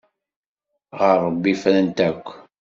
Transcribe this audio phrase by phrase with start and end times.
[0.99, 2.25] Ɣer Ṛebbi frant akk.